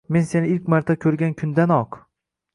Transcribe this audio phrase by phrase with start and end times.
[0.15, 2.01] Men seni ilk marta ko’rgan kundanoq